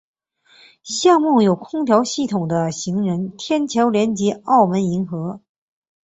[0.81, 5.41] 项目有空调系统的行人天桥连接澳门银河。